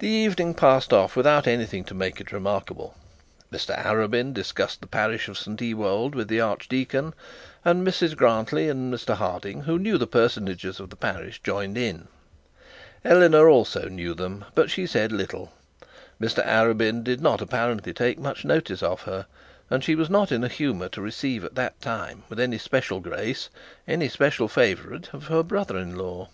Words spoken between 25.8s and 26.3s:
law.